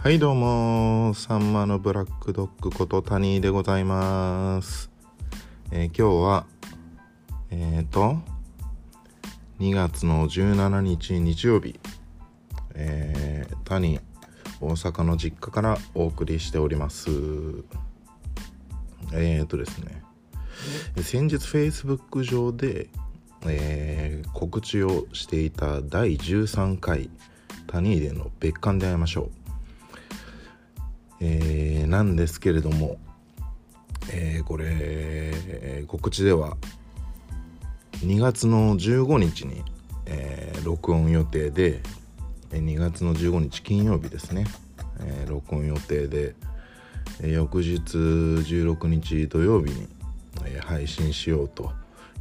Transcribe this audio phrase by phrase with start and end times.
[0.00, 4.92] はいどうもさんまのブラックドッグこと谷でございます、
[5.72, 6.46] えー今日は
[7.50, 8.16] えっ、と
[9.58, 11.80] 2月の17日日曜日。
[12.76, 13.98] えー谷
[14.60, 17.10] 大阪の実家からお送りしております。
[19.12, 20.04] えっ、とですね。
[21.02, 22.88] 先日 Facebook 上で、
[23.46, 27.10] えー告知をしていた第13回
[27.66, 29.47] 谷での別館で会いましょう
[31.20, 32.98] えーなんですけれども、
[34.12, 36.56] えーこれ、えー告知では
[38.04, 39.62] 2月の15日に、
[40.06, 41.80] えー録音予定で
[42.52, 44.46] え2月の15日金曜日ですね、
[45.00, 46.34] えー録音予定で、
[47.20, 49.88] えー翌日16日土曜日に、
[50.44, 51.72] えー配信しようと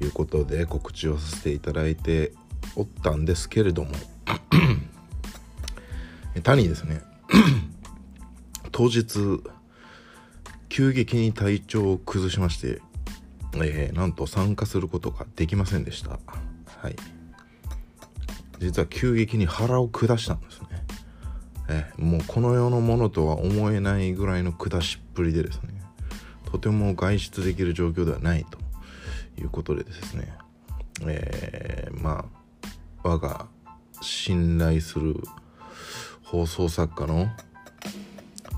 [0.00, 2.32] いうことで告知をさせていただいて
[2.76, 3.90] おったんですけれども
[6.42, 7.00] 谷ですね。
[8.72, 9.42] 当日
[10.68, 12.80] 急激に体調を崩しまして、
[13.56, 16.18] えーなんと参加することができませんでした。
[16.78, 16.96] はい。
[18.58, 20.68] 実は急激に腹を下したんですね。
[21.68, 25.80] えーもうこの世のものとは思えないぐらいの下しっぷりでですね
[26.50, 28.58] とても外出できる状況ではないと
[29.40, 30.32] いうことでですね
[31.06, 32.26] えーま
[33.02, 33.46] あ我が
[34.00, 35.16] 信頼する
[36.22, 37.28] 放送作家の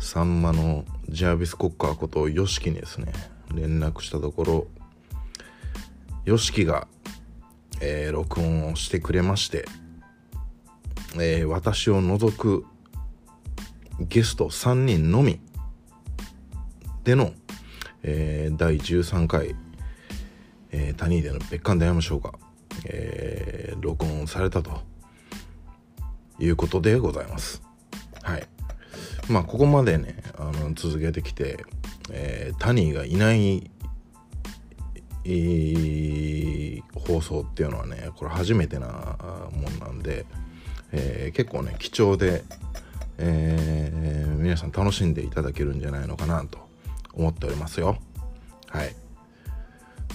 [0.00, 3.12] さんまのジャービス・コッカーこと YOSHIKI にですね
[3.54, 4.66] 連絡したところ
[6.24, 6.88] YOSHIKI が、
[7.80, 9.66] えー録音をしてくれまして、
[11.16, 12.64] えー私を除く
[14.00, 15.40] ゲスト3人のみ
[17.04, 17.32] での、
[18.02, 19.54] えー第13回、
[20.70, 22.34] えー、谷での別館で会いましょうか、
[22.86, 24.80] えー録音されたと
[26.38, 27.62] いうことでございます。
[28.22, 28.59] はい。
[29.28, 31.64] まあここまでねあの続けてきて、
[32.10, 33.70] えータニーがいない、
[35.24, 38.86] えー放送っていうのはねこれ初めてな
[39.52, 40.26] もんなんで、
[40.92, 42.42] えー結構ね貴重で、
[43.18, 46.58] えー皆さん楽しんでいただけるんじゃないのかなと
[47.12, 47.98] 思っておりますよ。
[48.68, 48.94] はい。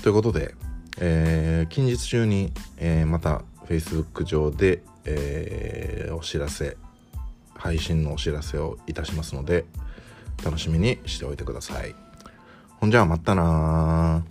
[0.01, 0.55] ということで、
[0.99, 6.77] えー近日中に、えーまた Facebook 上で、えーお知らせ
[7.55, 9.65] 配信のお知らせをいたしますので
[10.43, 11.95] 楽しみにしておいてください。
[12.77, 14.24] ほんじゃあまたな